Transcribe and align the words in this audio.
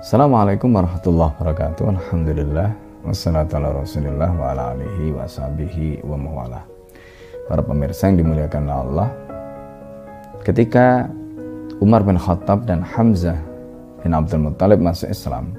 Assalamualaikum 0.00 0.72
warahmatullahi 0.72 1.36
wabarakatuh. 1.36 1.84
Alhamdulillah. 1.92 2.72
Wassalatu 3.04 3.60
ala 3.60 3.76
rasulillah 3.76 4.32
wa 4.32 4.56
alihi 4.56 5.12
wa 6.00 6.16
wa. 6.16 6.64
Para 7.44 7.60
pemirsa 7.60 8.08
yang 8.08 8.24
dimuliakan 8.24 8.72
Allah. 8.72 9.12
Ketika 10.40 11.12
Umar 11.84 12.08
bin 12.08 12.16
Khattab 12.16 12.64
dan 12.64 12.80
Hamzah 12.80 13.36
bin 14.00 14.16
Abdul 14.16 14.48
Muttalib 14.48 14.80
masuk 14.80 15.12
Islam, 15.12 15.52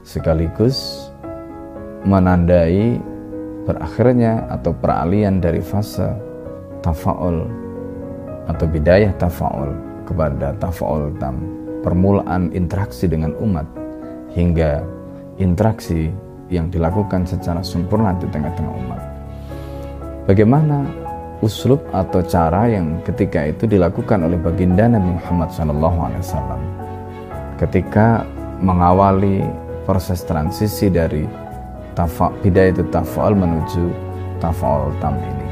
sekaligus 0.00 1.10
menandai 2.08 2.96
berakhirnya 3.68 4.48
atau 4.48 4.72
peralihan 4.72 5.44
dari 5.44 5.60
fase 5.60 6.08
tafaul 6.80 7.44
atau 8.48 8.64
bidayah 8.64 9.12
tafaul 9.20 9.76
kepada 10.08 10.56
tafaul 10.56 11.12
tam 11.20 11.61
permulaan 11.82 12.54
interaksi 12.56 13.10
dengan 13.10 13.36
umat 13.42 13.66
hingga 14.32 14.80
interaksi 15.36 16.08
yang 16.48 16.72
dilakukan 16.72 17.28
secara 17.28 17.60
sempurna 17.60 18.16
di 18.16 18.26
tengah-tengah 18.30 18.74
umat 18.86 19.00
bagaimana 20.30 20.86
uslub 21.42 21.82
atau 21.90 22.22
cara 22.22 22.70
yang 22.70 23.02
ketika 23.02 23.50
itu 23.50 23.66
dilakukan 23.66 24.22
oleh 24.24 24.38
baginda 24.38 24.86
Nabi 24.86 25.18
Muhammad 25.18 25.50
SAW 25.50 26.62
ketika 27.58 28.22
mengawali 28.62 29.42
proses 29.82 30.22
transisi 30.22 30.86
dari 30.86 31.26
tafa, 31.98 32.30
bidayah 32.40 32.72
itu 32.72 32.82
tafa'al 32.88 33.34
menuju 33.34 33.84
tafa'al 34.38 34.94
tam 35.02 35.18
ini. 35.18 35.48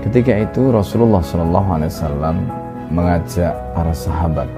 Ketika 0.00 0.32
itu 0.48 0.72
Rasulullah 0.72 1.20
SAW 1.20 2.34
mengajak 2.90 3.52
para 3.76 3.92
sahabat 3.92 4.48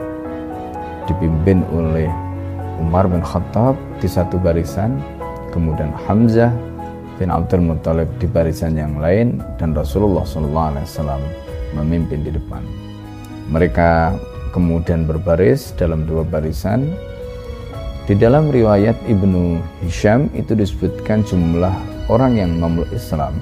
dipimpin 1.13 1.61
oleh 1.69 2.09
Umar 2.81 3.07
bin 3.07 3.21
Khattab 3.21 3.77
di 4.01 4.09
satu 4.09 4.41
barisan, 4.41 4.97
kemudian 5.53 5.93
Hamzah 6.09 6.51
bin 7.21 7.29
Abdul 7.29 7.63
Muttalib 7.63 8.09
di 8.19 8.27
barisan 8.27 8.75
yang 8.75 8.99
lain 8.99 9.39
dan 9.61 9.77
Rasulullah 9.77 10.25
SAW 10.25 11.23
memimpin 11.77 12.25
di 12.25 12.33
depan. 12.33 12.65
Mereka 13.53 14.17
kemudian 14.57 15.05
berbaris 15.05 15.77
dalam 15.77 16.09
dua 16.09 16.25
barisan 16.25 16.91
di 18.09 18.19
dalam 18.19 18.51
riwayat 18.51 18.99
Ibnu 19.07 19.63
Hisham 19.87 20.27
itu 20.35 20.59
disebutkan 20.59 21.23
jumlah 21.23 21.73
orang 22.11 22.35
yang 22.35 22.59
memeluk 22.59 22.91
Islam 22.91 23.39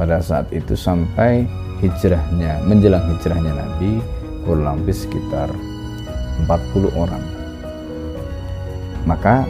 pada 0.00 0.24
saat 0.24 0.48
itu 0.50 0.74
sampai 0.74 1.44
hijrahnya, 1.84 2.64
menjelang 2.64 3.04
hijrahnya 3.14 3.52
Nabi 3.52 4.00
kurang 4.48 4.82
lebih 4.82 4.96
sekitar 4.96 5.48
40 6.44 6.92
orang. 6.94 7.24
Maka 9.04 9.44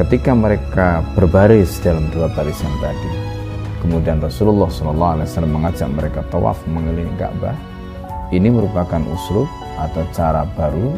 ketika 0.00 0.32
mereka 0.32 1.04
berbaris 1.16 1.80
dalam 1.80 2.08
dua 2.12 2.28
barisan 2.32 2.72
tadi, 2.80 3.10
kemudian 3.84 4.20
Rasulullah 4.20 4.68
SAW 4.68 5.20
mengajak 5.48 5.88
mereka 5.88 6.20
tawaf 6.28 6.60
mengelilingi 6.68 7.16
Ka'bah, 7.16 7.56
ini 8.32 8.48
merupakan 8.48 9.00
uslub 9.12 9.48
atau 9.76 10.04
cara 10.12 10.48
baru 10.56 10.92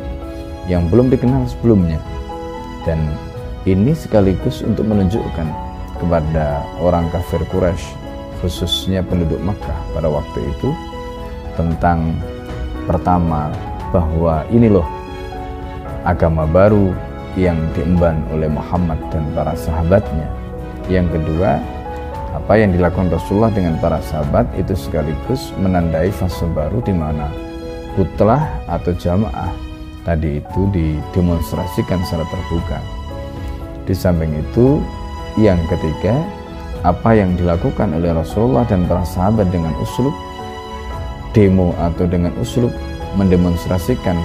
yang 0.70 0.88
belum 0.88 1.12
dikenal 1.12 1.44
sebelumnya 1.50 2.00
dan 2.88 3.00
ini 3.64 3.92
sekaligus 3.96 4.60
untuk 4.60 4.84
menunjukkan 4.88 5.48
kepada 5.98 6.64
orang 6.80 7.08
kafir 7.12 7.40
Quraisy 7.48 7.84
khususnya 8.44 9.00
penduduk 9.00 9.40
Makkah 9.40 9.76
pada 9.96 10.08
waktu 10.08 10.38
itu 10.52 10.68
tentang 11.56 12.18
pertama 12.84 13.48
bahwa 13.94 14.42
ini 14.50 14.66
loh 14.66 14.86
agama 16.02 16.42
baru 16.50 16.90
yang 17.38 17.54
diemban 17.78 18.18
oleh 18.34 18.50
Muhammad 18.50 18.98
dan 19.14 19.22
para 19.30 19.54
sahabatnya 19.54 20.26
yang 20.90 21.06
kedua 21.14 21.62
apa 22.34 22.58
yang 22.58 22.74
dilakukan 22.74 23.14
Rasulullah 23.14 23.54
dengan 23.54 23.78
para 23.78 24.02
sahabat 24.02 24.50
itu 24.58 24.74
sekaligus 24.74 25.54
menandai 25.62 26.10
fase 26.10 26.42
baru 26.50 26.82
di 26.82 26.90
mana 26.90 27.30
putlah 27.94 28.42
atau 28.66 28.90
jamaah 28.98 29.54
tadi 30.04 30.38
itu 30.38 30.62
didemonstrasikan 30.70 32.02
secara 32.04 32.26
terbuka. 32.28 32.78
Di 33.88 33.94
samping 33.96 34.34
itu, 34.36 34.80
yang 35.40 35.58
ketiga, 35.70 36.20
apa 36.84 37.16
yang 37.16 37.32
dilakukan 37.34 37.96
oleh 37.96 38.12
Rasulullah 38.12 38.68
dan 38.68 38.84
para 38.84 39.02
sahabat 39.06 39.48
dengan 39.48 39.72
uslub 39.80 40.12
demo 41.32 41.72
atau 41.80 42.04
dengan 42.04 42.30
uslub 42.38 42.70
mendemonstrasikan 43.14 44.18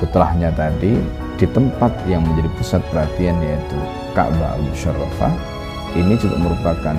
putrahnya 0.00 0.52
tadi 0.56 0.96
di 1.36 1.46
tempat 1.48 1.92
yang 2.04 2.24
menjadi 2.24 2.48
pusat 2.56 2.82
perhatian 2.92 3.36
yaitu 3.40 3.78
Ka'bah 4.12 4.56
al-Musharrafah 4.60 5.32
ini 5.96 6.14
juga 6.20 6.36
merupakan 6.38 6.96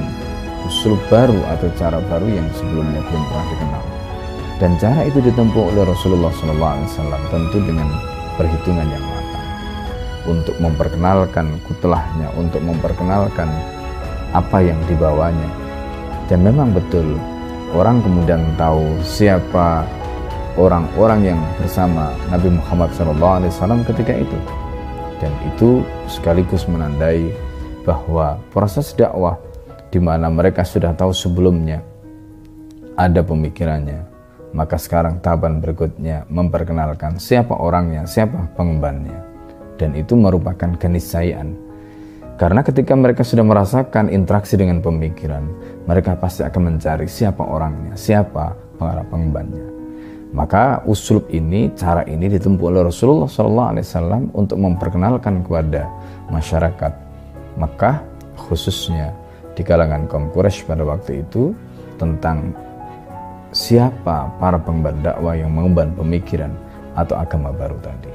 uslub 0.67 0.99
baru 1.09 1.37
atau 1.57 1.69
cara 1.79 1.99
baru 2.11 2.27
yang 2.27 2.47
sebelumnya 2.53 3.01
belum 3.07 3.23
pernah 3.29 3.47
dikenal. 3.49 3.83
Dan 4.61 4.71
cara 4.77 5.01
itu 5.09 5.19
ditempuh 5.25 5.73
oleh 5.73 5.83
Rasulullah 5.89 6.29
SAW 6.29 7.17
tentu 7.33 7.57
dengan 7.65 7.89
perhitungan 8.37 8.85
yang 8.85 9.01
matang. 9.01 9.47
Untuk 10.29 10.55
memperkenalkan 10.61 11.57
kutelahnya, 11.65 12.29
untuk 12.37 12.61
memperkenalkan 12.61 13.49
apa 14.37 14.57
yang 14.61 14.77
dibawanya. 14.85 15.49
Dan 16.29 16.45
memang 16.45 16.77
betul 16.77 17.17
orang 17.73 18.05
kemudian 18.05 18.45
tahu 18.53 18.85
siapa 19.01 19.83
orang-orang 20.59 21.35
yang 21.35 21.39
bersama 21.59 22.11
Nabi 22.27 22.51
Muhammad 22.51 22.91
SAW 22.91 23.83
ketika 23.87 24.13
itu. 24.15 24.39
Dan 25.21 25.31
itu 25.45 25.85
sekaligus 26.09 26.65
menandai 26.65 27.29
bahwa 27.85 28.41
proses 28.49 28.91
dakwah 28.97 29.37
di 29.93 30.01
mana 30.01 30.31
mereka 30.31 30.65
sudah 30.65 30.95
tahu 30.97 31.13
sebelumnya 31.13 31.83
ada 32.97 33.21
pemikirannya, 33.21 34.01
maka 34.51 34.75
sekarang 34.75 35.21
tahapan 35.21 35.61
berikutnya 35.61 36.25
memperkenalkan 36.27 37.21
siapa 37.21 37.55
orangnya, 37.55 38.03
siapa 38.09 38.49
pengembannya. 38.57 39.19
Dan 39.77 39.97
itu 39.97 40.13
merupakan 40.13 40.77
keniscayaan. 40.77 41.57
Karena 42.37 42.65
ketika 42.65 42.97
mereka 42.97 43.21
sudah 43.21 43.45
merasakan 43.45 44.09
interaksi 44.09 44.57
dengan 44.57 44.81
pemikiran, 44.81 45.45
mereka 45.85 46.17
pasti 46.17 46.41
akan 46.41 46.73
mencari 46.73 47.05
siapa 47.05 47.45
orangnya, 47.45 47.93
siapa 47.93 48.57
pengarah 48.81 49.05
pengembannya. 49.09 49.80
Maka 50.31 50.79
usul 50.87 51.27
ini, 51.27 51.75
cara 51.75 52.07
ini 52.07 52.31
ditempuh 52.31 52.71
oleh 52.71 52.87
Rasulullah 52.87 53.27
SAW 53.27 54.31
untuk 54.31 54.55
memperkenalkan 54.63 55.43
kepada 55.43 55.91
masyarakat 56.31 56.93
Mekah, 57.59 57.99
khususnya 58.39 59.11
di 59.51 59.61
kalangan 59.67 60.07
kaum 60.07 60.31
Quraisy 60.31 60.63
pada 60.63 60.87
waktu 60.87 61.27
itu 61.27 61.51
tentang 61.99 62.55
siapa 63.51 64.31
para 64.39 64.55
pengemban 64.55 65.03
dakwah 65.03 65.35
yang 65.35 65.51
mengemban 65.51 65.91
pemikiran 65.99 66.55
atau 66.95 67.19
agama 67.19 67.51
baru 67.51 67.75
tadi. 67.83 68.11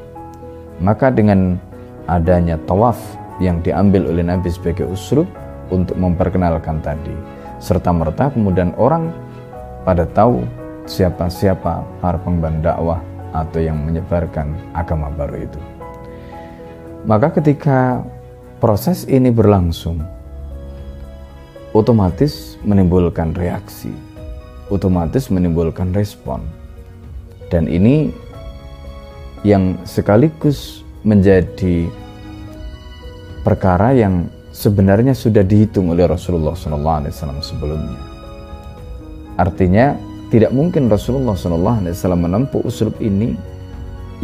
Maka 0.80 1.12
dengan 1.12 1.60
adanya 2.08 2.56
tawaf 2.64 2.96
yang 3.44 3.60
diambil 3.60 4.08
oleh 4.08 4.24
Nabi 4.24 4.48
sebagai 4.48 4.88
usrub 4.88 5.28
untuk 5.68 6.00
memperkenalkan 6.00 6.80
tadi, 6.80 7.12
serta 7.60 7.92
merta 7.92 8.32
kemudian 8.32 8.72
orang 8.80 9.12
pada 9.84 10.08
tahu 10.08 10.40
siapa-siapa 10.86 12.02
para 12.02 12.18
pengemban 12.22 12.62
dakwah 12.62 13.02
atau 13.34 13.60
yang 13.60 13.76
menyebarkan 13.82 14.54
agama 14.72 15.12
baru 15.12 15.44
itu. 15.44 15.60
Maka 17.06 17.30
ketika 17.38 18.02
proses 18.58 19.06
ini 19.06 19.30
berlangsung, 19.30 20.02
otomatis 21.76 22.56
menimbulkan 22.64 23.36
reaksi 23.36 24.06
otomatis 24.70 25.30
menimbulkan 25.30 25.94
respon. 25.94 26.42
Dan 27.46 27.70
ini 27.70 28.10
yang 29.46 29.78
sekaligus 29.86 30.82
menjadi 31.06 31.86
perkara 33.46 33.94
yang 33.94 34.26
sebenarnya 34.50 35.14
sudah 35.14 35.46
dihitung 35.46 35.94
oleh 35.94 36.10
Rasulullah 36.10 36.58
SAW 36.58 37.38
sebelumnya. 37.38 38.00
Artinya 39.38 39.94
tidak 40.32 40.50
mungkin 40.50 40.90
Rasulullah 40.90 41.38
SAW 41.38 42.18
menempuh 42.18 42.62
usul 42.66 42.90
ini 42.98 43.36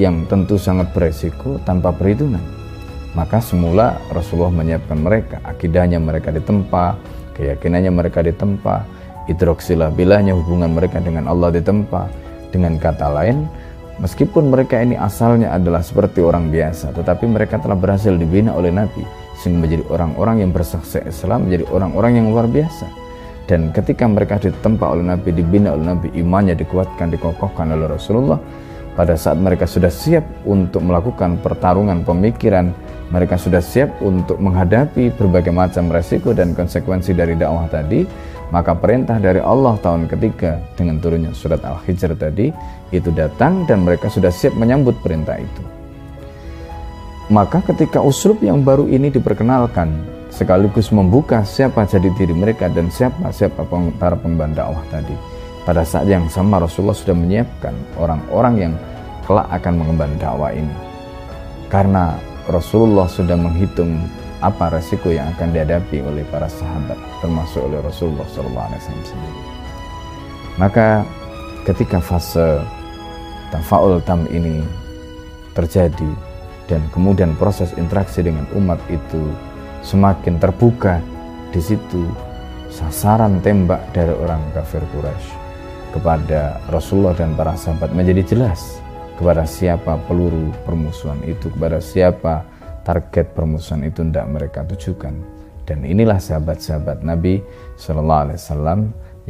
yang 0.01 0.25
tentu 0.27 0.57
sangat 0.59 0.91
beresiko 0.97 1.61
tanpa 1.63 1.93
perhitungan. 1.95 2.43
Maka 3.13 3.45
semula 3.45 4.01
Rasulullah 4.09 4.51
menyiapkan 4.51 4.97
mereka, 4.97 5.37
akidahnya 5.45 6.01
mereka 6.01 6.33
ditempa, 6.33 6.97
keyakinannya 7.37 7.93
mereka 7.93 8.25
ditempa, 8.25 8.89
hidroksilah 9.31 9.95
bilahnya 9.95 10.35
hubungan 10.35 10.75
mereka 10.75 10.99
dengan 10.99 11.31
Allah 11.31 11.55
ditempa 11.55 12.11
dengan 12.51 12.77
kata 12.79 13.07
lain 13.13 13.47
meskipun 14.03 14.51
mereka 14.51 14.83
ini 14.83 14.99
asalnya 14.99 15.55
adalah 15.55 15.85
seperti 15.85 16.25
orang 16.25 16.51
biasa 16.51 16.91
tetapi 16.97 17.31
mereka 17.31 17.63
telah 17.63 17.79
berhasil 17.79 18.11
dibina 18.15 18.51
oleh 18.57 18.75
Nabi 18.75 19.07
sehingga 19.39 19.67
menjadi 19.67 19.85
orang-orang 19.91 20.37
yang 20.43 20.51
bersaksi 20.51 21.03
Islam 21.07 21.47
menjadi 21.47 21.65
orang-orang 21.71 22.13
yang 22.19 22.27
luar 22.35 22.47
biasa 22.51 22.87
dan 23.51 23.75
ketika 23.75 24.07
mereka 24.07 24.39
ditempa 24.39 24.87
oleh 24.95 25.03
Nabi 25.03 25.35
dibina 25.35 25.75
oleh 25.75 25.87
Nabi 25.93 26.09
imannya 26.15 26.55
dikuatkan 26.55 27.11
dikokohkan 27.11 27.75
oleh 27.75 27.91
Rasulullah 27.91 28.39
pada 28.93 29.17
saat 29.17 29.41
mereka 29.41 29.65
sudah 29.65 29.89
siap 29.89 30.21
untuk 30.45 30.85
melakukan 30.85 31.41
pertarungan 31.41 32.05
pemikiran, 32.05 32.77
mereka 33.09 33.41
sudah 33.41 33.65
siap 33.65 33.89
untuk 34.05 34.37
menghadapi 34.37 35.17
berbagai 35.17 35.49
macam 35.49 35.89
resiko 35.89 36.37
dan 36.37 36.53
konsekuensi 36.53 37.17
dari 37.17 37.33
dakwah 37.33 37.73
tadi, 37.73 38.05
maka 38.53 38.77
perintah 38.77 39.17
dari 39.17 39.41
Allah 39.41 39.81
tahun 39.81 40.13
ketiga 40.13 40.61
dengan 40.77 41.01
turunnya 41.01 41.33
surat 41.33 41.65
Al-Hijr 41.65 42.13
tadi 42.21 42.53
itu 42.93 43.09
datang 43.17 43.65
dan 43.65 43.81
mereka 43.81 44.13
sudah 44.13 44.29
siap 44.29 44.53
menyambut 44.61 44.93
perintah 45.01 45.41
itu. 45.41 45.63
Maka 47.33 47.65
ketika 47.65 47.97
uslub 48.05 48.45
yang 48.45 48.61
baru 48.61 48.85
ini 48.93 49.09
diperkenalkan 49.09 49.89
sekaligus 50.33 50.89
membuka 50.89 51.45
siapa 51.45 51.85
jadi 51.85 52.09
diri 52.17 52.33
mereka 52.33 52.73
dan 52.73 52.89
siapa 52.89 53.29
siapa 53.31 53.69
para 54.01 54.17
pembantu 54.17 54.65
dakwah 54.65 54.85
tadi 54.89 55.13
pada 55.63 55.87
saat 55.87 56.11
yang 56.11 56.27
sama 56.27 56.59
Rasulullah 56.59 56.97
sudah 56.97 57.15
menyiapkan 57.15 57.75
orang-orang 57.95 58.55
yang 58.59 58.73
kelak 59.23 59.47
akan 59.51 59.75
mengemban 59.79 60.13
dakwah 60.19 60.51
ini. 60.51 60.75
Karena 61.71 62.19
Rasulullah 62.51 63.07
sudah 63.07 63.39
menghitung 63.39 64.03
apa 64.43 64.75
resiko 64.75 65.15
yang 65.15 65.31
akan 65.39 65.55
dihadapi 65.55 66.03
oleh 66.03 66.27
para 66.27 66.51
sahabat 66.51 66.99
termasuk 67.23 67.63
oleh 67.63 67.79
Rasulullah 67.79 68.27
SAW 68.27 68.75
sendiri. 68.83 69.43
Maka 70.59 71.07
ketika 71.63 72.03
fase 72.03 72.59
tafaul 73.55 74.03
tam 74.03 74.27
ini 74.35 74.67
terjadi 75.55 76.11
dan 76.67 76.83
kemudian 76.91 77.39
proses 77.39 77.71
interaksi 77.79 78.27
dengan 78.27 78.51
umat 78.59 78.83
itu 78.91 79.31
semakin 79.83 80.39
terbuka 80.39 81.03
di 81.51 81.61
situ 81.61 82.07
sasaran 82.73 83.43
tembak 83.45 83.93
dari 83.93 84.15
orang 84.15 84.41
kafir 84.57 84.81
Quraisy 84.95 85.29
kepada 85.93 86.57
Rasulullah 86.73 87.13
dan 87.13 87.37
para 87.37 87.53
sahabat 87.53 87.93
menjadi 87.93 88.33
jelas 88.33 88.81
kepada 89.21 89.45
siapa 89.45 90.01
peluru 90.09 90.49
permusuhan 90.65 91.21
itu, 91.29 91.53
kepada 91.53 91.79
siapa 91.79 92.49
target 92.83 93.37
permusuhan 93.37 93.87
itu 93.87 94.01
tidak 94.09 94.27
mereka 94.33 94.65
tujukan. 94.65 95.15
Dan 95.63 95.87
inilah 95.87 96.19
sahabat-sahabat 96.19 97.07
Nabi 97.07 97.39
Shallallahu 97.79 98.23
Alaihi 98.27 98.39
Wasallam 98.41 98.81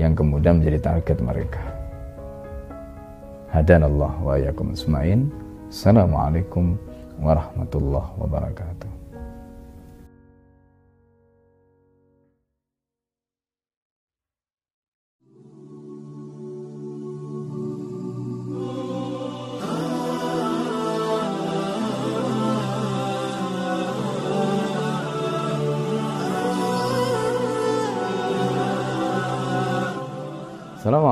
yang 0.01 0.17
kemudian 0.17 0.63
menjadi 0.63 0.81
target 0.81 1.19
mereka. 1.21 1.61
Hadanallah 3.53 4.17
wa 4.17 4.41
yakum 4.41 4.73
Assalamualaikum 4.73 6.81
warahmatullahi 7.21 8.17
wabarakatuh. 8.17 8.92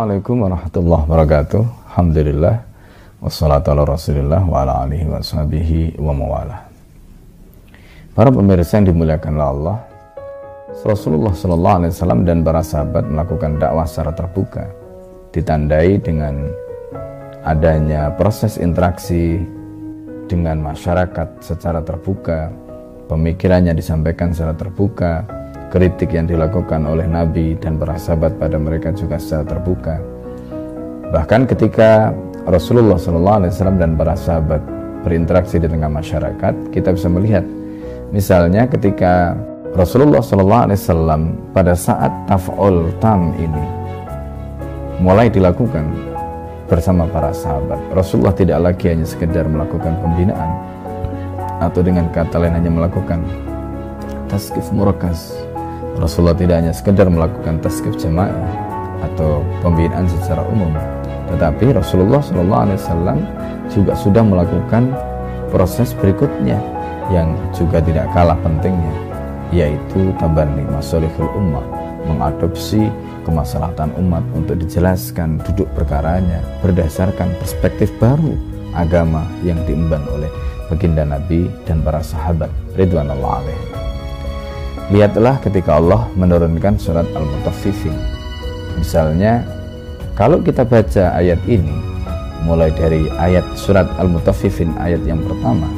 Assalamualaikum 0.00 0.48
warahmatullahi 0.48 1.02
wabarakatuh. 1.12 1.62
Alhamdulillah 1.92 2.56
wassalatu 3.20 3.68
ala 3.68 3.84
Rasulillah 3.84 4.40
wa 4.48 4.64
ala 4.64 4.88
alihi 4.88 5.04
wa 5.04 5.20
sahbihi 5.20 6.00
wa 6.00 6.16
mawala. 6.16 6.64
Para 8.16 8.32
pemirsa 8.32 8.80
yang 8.80 8.96
dimuliakan 8.96 9.36
oleh 9.36 9.48
Allah, 9.52 9.76
Rasulullah 10.88 11.36
Shallallahu 11.36 11.76
alaihi 11.84 11.92
wasallam 11.92 12.24
dan 12.24 12.40
para 12.40 12.64
sahabat 12.64 13.12
melakukan 13.12 13.60
dakwah 13.60 13.84
secara 13.84 14.16
terbuka 14.16 14.72
ditandai 15.36 16.00
dengan 16.00 16.48
adanya 17.44 18.08
proses 18.16 18.56
interaksi 18.56 19.36
dengan 20.32 20.64
masyarakat 20.64 21.44
secara 21.44 21.84
terbuka, 21.84 22.48
pemikirannya 23.04 23.76
disampaikan 23.76 24.32
secara 24.32 24.56
terbuka, 24.56 25.28
kritik 25.70 26.10
yang 26.12 26.26
dilakukan 26.26 26.82
oleh 26.82 27.06
Nabi 27.06 27.54
dan 27.56 27.78
para 27.78 27.94
sahabat 27.94 28.34
pada 28.36 28.58
mereka 28.58 28.90
juga 28.90 29.16
secara 29.22 29.46
terbuka. 29.46 29.96
Bahkan 31.14 31.46
ketika 31.46 32.10
Rasulullah 32.44 32.98
SAW 32.98 33.78
dan 33.78 33.94
para 33.94 34.18
sahabat 34.18 34.58
berinteraksi 35.06 35.62
di 35.62 35.70
tengah 35.70 35.88
masyarakat, 35.88 36.74
kita 36.74 36.90
bisa 36.90 37.06
melihat 37.06 37.46
misalnya 38.10 38.66
ketika 38.66 39.38
Rasulullah 39.70 40.18
SAW 40.18 41.54
pada 41.54 41.78
saat 41.78 42.10
taf'ul 42.26 42.90
tam 42.98 43.30
ini 43.38 43.64
mulai 44.98 45.30
dilakukan 45.30 45.86
bersama 46.66 47.06
para 47.06 47.30
sahabat. 47.30 47.78
Rasulullah 47.94 48.34
tidak 48.34 48.58
lagi 48.58 48.90
hanya 48.90 49.06
sekedar 49.06 49.46
melakukan 49.46 49.94
pembinaan 50.02 50.50
atau 51.62 51.80
dengan 51.82 52.10
kata 52.10 52.42
lain 52.42 52.58
hanya 52.58 52.70
melakukan 52.70 53.22
taskif 54.30 54.70
murakas 54.70 55.49
Rasulullah 55.98 56.38
tidak 56.38 56.62
hanya 56.62 56.72
sekedar 56.76 57.10
melakukan 57.10 57.58
taskif 57.58 57.98
jamaah 57.98 58.30
atau 59.00 59.42
pembinaan 59.64 60.06
secara 60.06 60.44
umum, 60.46 60.70
tetapi 61.34 61.74
Rasulullah 61.74 62.20
SAW 62.20 63.18
juga 63.72 63.92
sudah 63.96 64.22
melakukan 64.22 64.92
proses 65.50 65.96
berikutnya 65.98 66.60
yang 67.10 67.34
juga 67.50 67.82
tidak 67.82 68.06
kalah 68.14 68.38
pentingnya, 68.44 68.94
yaitu 69.50 70.14
tabani 70.22 70.62
masolihul 70.70 71.30
ummah, 71.34 71.64
mengadopsi 72.06 72.86
kemaslahatan 73.26 73.92
umat 73.98 74.24
untuk 74.32 74.56
dijelaskan 74.62 75.42
duduk 75.42 75.68
perkaranya 75.74 76.40
berdasarkan 76.64 77.34
perspektif 77.42 77.90
baru 77.98 78.34
agama 78.72 79.26
yang 79.42 79.58
diemban 79.66 80.02
oleh 80.14 80.30
baginda 80.70 81.02
Nabi 81.02 81.50
dan 81.66 81.82
para 81.82 82.00
sahabat 82.00 82.48
ridwanullah 82.78 83.42
alaihi. 83.42 83.79
Lihatlah 84.90 85.38
ketika 85.38 85.78
Allah 85.78 86.10
menurunkan 86.18 86.74
surat 86.74 87.06
Al-Mutaffifin. 87.14 87.94
Misalnya, 88.74 89.46
kalau 90.18 90.42
kita 90.42 90.66
baca 90.66 91.14
ayat 91.14 91.38
ini, 91.46 91.78
mulai 92.42 92.74
dari 92.74 93.06
ayat 93.22 93.46
surat 93.54 93.86
Al-Mutaffifin 94.02 94.74
ayat 94.82 94.98
yang 95.06 95.22
pertama, 95.22 95.70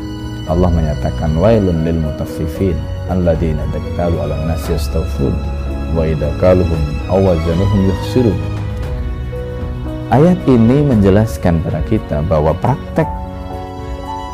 Allah 0.49 0.73
menyatakan 0.73 1.37
wailun 1.37 1.85
lil 1.85 2.01
mutaffifin 2.01 2.75
alladzina 3.13 3.63
daktalu 3.71 4.17
ala 4.17 4.35
nasi 4.49 4.75
yastawfun 4.75 5.37
wa 5.93 6.09
idza 6.09 6.33
kaluhum 6.41 6.81
aw 7.13 7.21
wazanuhum 7.21 7.81
yukhsirun. 7.93 8.39
Ayat 10.09 10.41
ini 10.49 10.89
menjelaskan 10.89 11.61
pada 11.61 11.85
kita 11.85 12.25
bahwa 12.25 12.57
praktek 12.65 13.07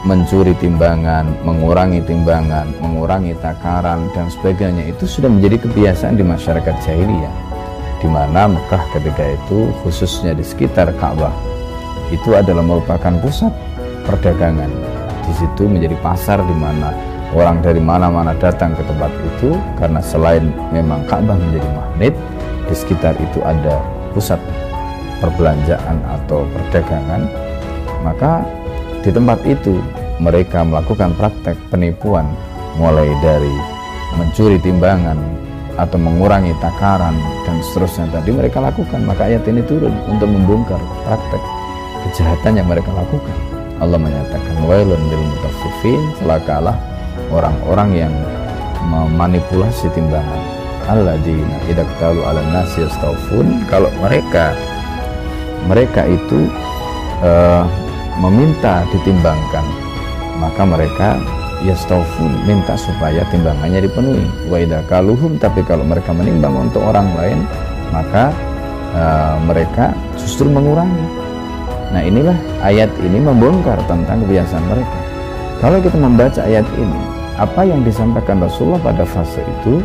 mencuri 0.08 0.56
timbangan, 0.56 1.28
mengurangi 1.44 2.00
timbangan, 2.00 2.72
mengurangi 2.80 3.36
takaran 3.44 4.08
dan 4.16 4.32
sebagainya 4.32 4.88
itu 4.88 5.04
sudah 5.04 5.28
menjadi 5.28 5.68
kebiasaan 5.68 6.16
di 6.16 6.24
masyarakat 6.24 6.74
jahiliyah. 6.80 7.34
Di 8.00 8.08
mana 8.08 8.48
Mekah 8.48 8.88
ketika 8.96 9.20
itu 9.36 9.68
khususnya 9.84 10.32
di 10.32 10.40
sekitar 10.40 10.96
Ka'bah 10.96 11.34
itu 12.08 12.32
adalah 12.32 12.64
merupakan 12.64 13.20
pusat 13.20 13.52
perdagangan. 14.08 14.72
Di 15.28 15.32
situ 15.36 15.68
menjadi 15.68 15.92
pasar 16.00 16.40
di 16.40 16.56
mana 16.56 16.88
orang 17.36 17.60
dari 17.60 17.84
mana-mana 17.84 18.32
datang 18.40 18.72
ke 18.72 18.80
tempat 18.88 19.12
itu 19.12 19.60
karena 19.76 20.00
selain 20.00 20.48
memang 20.72 21.04
Ka'bah 21.04 21.36
menjadi 21.36 21.68
magnet, 21.76 22.14
di 22.64 22.72
sekitar 22.72 23.12
itu 23.20 23.44
ada 23.44 23.76
pusat 24.16 24.40
perbelanjaan 25.20 26.00
atau 26.08 26.48
perdagangan, 26.48 27.28
maka 28.00 28.40
di 29.02 29.10
tempat 29.14 29.38
itu 29.46 29.78
mereka 30.18 30.66
melakukan 30.66 31.14
praktek 31.14 31.54
penipuan 31.70 32.26
mulai 32.78 33.06
dari 33.22 33.54
mencuri 34.18 34.58
timbangan 34.58 35.18
atau 35.78 35.94
mengurangi 35.94 36.50
takaran 36.58 37.14
dan 37.46 37.56
seterusnya. 37.62 38.10
Tadi 38.10 38.34
mereka 38.34 38.58
lakukan 38.58 39.06
maka 39.06 39.30
ayat 39.30 39.46
ini 39.46 39.62
turun 39.62 39.94
untuk 40.10 40.26
membongkar 40.26 40.82
praktek 41.06 41.42
kejahatan 42.08 42.58
yang 42.58 42.66
mereka 42.66 42.90
lakukan. 42.90 43.36
Allah 43.78 43.98
menyatakan 43.98 44.54
wailun 44.66 44.98
lil 45.06 45.22
mutaffifin. 45.22 46.02
Celakalah 46.18 46.74
orang-orang 47.30 47.90
yang 47.94 48.14
memanipulasi 48.82 49.86
timbangan. 49.94 50.42
Alladzina 50.88 51.60
idza 51.68 51.84
talu 52.00 52.24
ala 52.24 52.42
nasi 52.48 52.82
kalau 53.68 53.92
mereka 54.00 54.56
mereka 55.68 56.08
itu 56.08 56.48
uh, 57.20 57.68
meminta 58.18 58.82
ditimbangkan 58.90 59.88
maka 60.38 60.62
mereka 60.62 61.08
yastawfun 61.66 62.30
minta 62.46 62.78
supaya 62.78 63.26
timbangannya 63.30 63.86
dipenuhi. 63.86 64.26
Wa 64.46 64.62
kaluhum 64.86 65.38
tapi 65.38 65.66
kalau 65.66 65.82
mereka 65.82 66.14
menimbang 66.14 66.70
untuk 66.70 66.82
orang 66.86 67.10
lain 67.18 67.38
maka 67.90 68.30
uh, 68.94 69.36
mereka 69.42 69.94
justru 70.14 70.46
mengurangi. 70.46 71.06
Nah 71.90 72.02
inilah 72.04 72.36
ayat 72.62 72.92
ini 73.00 73.18
membongkar 73.18 73.80
tentang 73.88 74.22
kebiasaan 74.26 74.64
mereka. 74.68 74.98
Kalau 75.58 75.78
kita 75.82 75.98
membaca 75.98 76.40
ayat 76.46 76.66
ini 76.78 77.00
apa 77.38 77.66
yang 77.66 77.82
disampaikan 77.82 78.42
Rasulullah 78.42 78.82
pada 78.82 79.02
fase 79.06 79.42
itu 79.42 79.82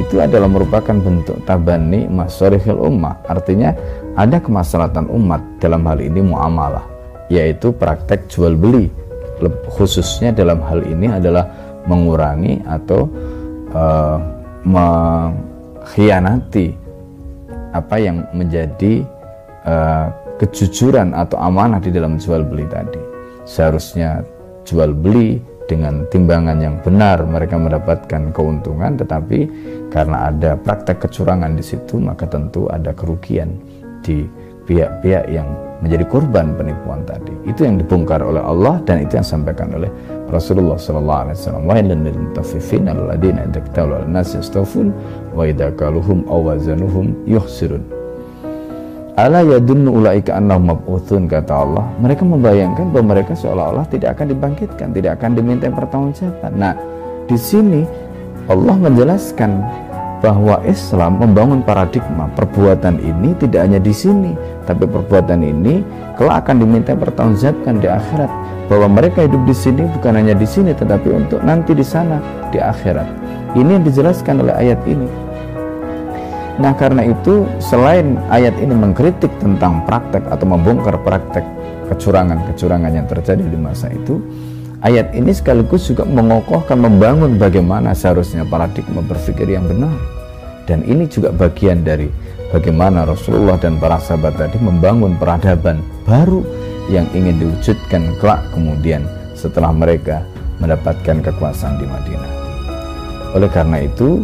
itu 0.00 0.24
adalah 0.24 0.48
merupakan 0.48 0.96
bentuk 0.96 1.36
tabani 1.44 2.08
masorihil 2.08 2.80
ummah. 2.80 3.20
Artinya 3.28 3.76
ada 4.16 4.40
kemaslahatan 4.40 5.12
umat 5.12 5.44
dalam 5.60 5.84
hal 5.84 6.00
ini 6.00 6.24
muamalah 6.24 6.91
yaitu 7.32 7.72
praktek 7.72 8.28
jual 8.28 8.52
beli 8.52 8.92
khususnya 9.72 10.30
dalam 10.30 10.62
hal 10.62 10.84
ini 10.84 11.10
adalah 11.10 11.48
mengurangi 11.88 12.62
atau 12.62 13.10
uh, 13.74 14.18
mengkhianati 14.62 16.78
apa 17.72 17.96
yang 17.98 18.22
menjadi 18.36 19.02
uh, 19.66 20.12
kejujuran 20.38 21.16
atau 21.16 21.40
amanah 21.40 21.80
di 21.82 21.90
dalam 21.90 22.20
jual 22.20 22.44
beli 22.46 22.68
tadi. 22.70 23.00
Seharusnya 23.42 24.22
jual 24.62 24.94
beli 24.94 25.42
dengan 25.66 26.06
timbangan 26.12 26.60
yang 26.60 26.76
benar 26.84 27.24
mereka 27.26 27.58
mendapatkan 27.58 28.30
keuntungan 28.34 28.98
tetapi 28.98 29.48
karena 29.88 30.30
ada 30.30 30.54
praktek 30.58 31.08
kecurangan 31.08 31.56
di 31.56 31.64
situ 31.64 31.98
maka 32.02 32.28
tentu 32.28 32.68
ada 32.68 32.92
kerugian 32.92 33.56
di 34.02 34.26
pihak-pihak 34.68 35.32
yang 35.32 35.48
menjadi 35.82 36.06
korban 36.06 36.54
penipuan 36.54 37.02
tadi. 37.02 37.34
Itu 37.44 37.66
yang 37.66 37.82
dibongkar 37.82 38.22
oleh 38.22 38.38
Allah 38.38 38.78
dan 38.86 39.02
itu 39.02 39.18
yang 39.18 39.26
disampaikan 39.26 39.74
oleh 39.74 39.90
Rasulullah 40.30 40.78
sallallahu 40.78 41.20
alaihi 41.28 41.36
wasallam. 41.42 41.62
Wa 41.66 41.74
lil 41.82 42.18
mutaffifin 42.22 42.86
alladziina 42.86 43.40
idza 43.50 43.60
ktalu 43.66 43.92
al-nas 44.06 44.30
yastawfun 44.32 44.94
wa 45.34 45.42
idza 45.42 45.74
kaluhum 45.74 46.22
aw 46.30 46.38
wazanuhum 46.54 47.12
yukhsirun. 47.26 47.82
Ala 49.12 49.44
yadunnu 49.44 49.92
ulaika 49.92 50.40
annahum 50.40 50.72
mab'utsun 50.72 51.28
kata 51.28 51.52
Allah. 51.52 51.84
Mereka 52.00 52.24
membayangkan 52.24 52.96
bahwa 52.96 53.12
mereka 53.12 53.36
seolah-olah 53.36 53.84
tidak 53.92 54.16
akan 54.16 54.32
dibangkitkan, 54.32 54.88
tidak 54.96 55.20
akan 55.20 55.36
diminta 55.36 55.68
pertanggungjawaban. 55.68 56.52
Nah, 56.56 56.72
di 57.28 57.36
sini 57.36 57.84
Allah 58.48 58.72
menjelaskan 58.72 59.50
bahwa 60.22 60.62
Islam 60.62 61.18
membangun 61.18 61.66
paradigma 61.66 62.30
perbuatan 62.38 63.02
ini 63.02 63.34
tidak 63.42 63.66
hanya 63.66 63.82
di 63.82 63.90
sini, 63.90 64.32
tapi 64.64 64.86
perbuatan 64.86 65.42
ini 65.42 65.82
kelak 66.14 66.46
akan 66.46 66.62
diminta 66.62 66.94
pertanggungjawabkan 66.94 67.82
di 67.82 67.90
akhirat. 67.90 68.30
Bahwa 68.70 68.86
mereka 68.88 69.26
hidup 69.26 69.42
di 69.44 69.52
sini 69.52 69.82
bukan 69.98 70.14
hanya 70.16 70.38
di 70.38 70.46
sini, 70.46 70.72
tetapi 70.72 71.10
untuk 71.10 71.42
nanti 71.42 71.74
di 71.74 71.82
sana 71.82 72.22
di 72.54 72.62
akhirat. 72.62 73.04
Ini 73.58 73.68
yang 73.68 73.84
dijelaskan 73.84 74.46
oleh 74.46 74.54
ayat 74.54 74.80
ini. 74.86 75.10
Nah 76.62 76.72
karena 76.78 77.02
itu 77.02 77.44
selain 77.58 78.16
ayat 78.30 78.54
ini 78.62 78.72
mengkritik 78.72 79.28
tentang 79.42 79.82
praktek 79.84 80.22
atau 80.30 80.46
membongkar 80.46 80.94
praktek 81.02 81.42
kecurangan-kecurangan 81.90 82.92
yang 82.94 83.04
terjadi 83.10 83.44
di 83.44 83.58
masa 83.58 83.90
itu, 83.90 84.22
Ayat 84.82 85.14
ini 85.14 85.30
sekaligus 85.30 85.86
juga 85.86 86.02
mengokohkan 86.02 86.74
membangun 86.74 87.38
bagaimana 87.38 87.94
seharusnya 87.94 88.42
paradigma 88.42 88.98
berpikir 88.98 89.46
yang 89.46 89.62
benar. 89.70 89.94
Dan 90.66 90.82
ini 90.82 91.06
juga 91.06 91.30
bagian 91.30 91.86
dari 91.86 92.10
bagaimana 92.50 93.06
Rasulullah 93.06 93.54
dan 93.62 93.78
para 93.78 94.02
sahabat 94.02 94.34
tadi 94.34 94.58
membangun 94.58 95.14
peradaban 95.14 95.86
baru 96.02 96.42
yang 96.90 97.06
ingin 97.14 97.38
diwujudkan 97.38 98.18
kelak 98.18 98.42
kemudian 98.50 99.06
setelah 99.38 99.70
mereka 99.70 100.26
mendapatkan 100.58 101.30
kekuasaan 101.30 101.78
di 101.78 101.86
Madinah. 101.86 102.32
Oleh 103.38 103.50
karena 103.54 103.86
itu, 103.86 104.18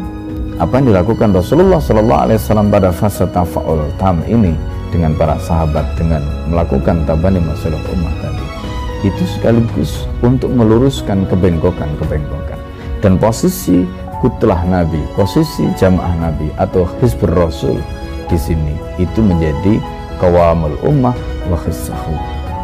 apa 0.58 0.82
yang 0.82 0.90
dilakukan 0.90 1.38
Rasulullah 1.38 1.78
Shallallahu 1.78 2.22
Alaihi 2.26 2.38
Wasallam 2.42 2.66
pada 2.66 2.90
fase 2.90 3.30
tafaul 3.30 3.86
tam 4.02 4.26
ini 4.26 4.58
dengan 4.90 5.14
para 5.14 5.38
sahabat 5.38 5.86
dengan 5.94 6.26
melakukan 6.50 7.06
tabani 7.06 7.38
masalah 7.38 7.78
umat 7.94 8.14
tadi 8.18 8.47
itu 9.06 9.22
sekaligus 9.38 10.06
untuk 10.26 10.50
meluruskan 10.50 11.22
kebengkokan-kebengkokan. 11.30 12.58
Dan 12.98 13.14
posisi 13.14 13.86
kutlah 14.18 14.58
Nabi, 14.66 14.98
posisi 15.14 15.70
jamaah 15.78 16.14
Nabi 16.18 16.50
atau 16.58 16.82
Hizbur 16.98 17.30
Rasul 17.30 17.78
di 18.26 18.34
sini 18.34 18.74
itu 18.98 19.22
menjadi 19.22 19.78
kawamul 20.18 20.74
ummah 20.82 21.14
wa 21.46 21.58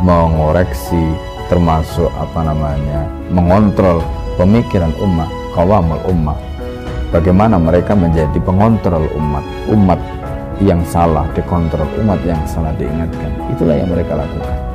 mengoreksi 0.03 1.15
termasuk 1.47 2.11
apa 2.19 2.51
namanya 2.51 3.07
mengontrol 3.31 4.03
pemikiran 4.35 4.91
ummah 4.99 5.31
kawamul 5.55 6.03
ummah. 6.11 6.37
Bagaimana 7.15 7.63
mereka 7.63 7.95
menjadi 7.95 8.43
pengontrol 8.43 9.07
umat 9.15 9.47
umat 9.71 10.01
yang 10.59 10.83
salah 10.83 11.23
dikontrol 11.39 11.87
umat 12.03 12.19
yang 12.27 12.43
salah 12.43 12.75
diingatkan. 12.75 13.31
Itulah 13.55 13.79
yang 13.79 13.95
mereka 13.95 14.19
lakukan 14.19 14.74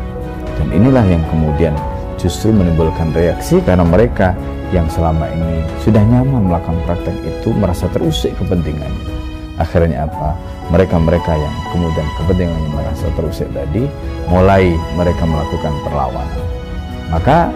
dan 0.59 0.67
inilah 0.75 1.05
yang 1.07 1.23
kemudian 1.31 1.73
justru 2.19 2.51
menimbulkan 2.51 3.15
reaksi 3.15 3.63
karena 3.63 3.87
mereka 3.87 4.35
yang 4.75 4.85
selama 4.91 5.25
ini 5.31 5.65
sudah 5.81 6.03
nyaman 6.03 6.51
melakukan 6.51 6.77
praktek 6.85 7.15
itu 7.25 7.49
merasa 7.55 7.87
terusik 7.89 8.35
kepentingannya. 8.37 9.17
Akhirnya 9.57 10.07
apa? 10.07 10.35
Mereka-mereka 10.69 11.33
yang 11.35 11.55
kemudian 11.73 12.07
kepentingannya 12.21 12.69
merasa 12.69 13.07
terusik 13.17 13.49
tadi 13.55 13.87
mulai 14.29 14.75
mereka 14.93 15.23
melakukan 15.25 15.73
perlawanan. 15.87 16.43
Maka 17.09 17.49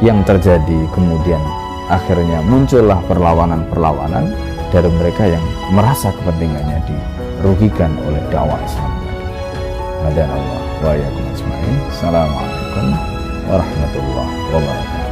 yang 0.00 0.24
terjadi 0.24 0.78
kemudian 0.96 1.42
akhirnya 1.92 2.40
muncullah 2.40 2.98
perlawanan-perlawanan 3.04 4.32
dari 4.72 4.90
mereka 4.90 5.28
yang 5.28 5.44
merasa 5.70 6.10
kepentingannya 6.16 6.80
dirugikan 6.88 7.92
oleh 8.08 8.24
dakwah 8.32 8.58
Islam 8.64 9.03
tadi. 10.04 10.20
Allah 10.20 10.60
wa 10.84 10.92
Assalamualaikum 11.88 12.86
warahmatullahi 13.48 14.36
wabarakatuh. 14.52 15.03